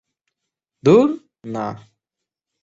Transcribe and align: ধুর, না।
ধুর, 0.83 1.09
না। 1.45 1.67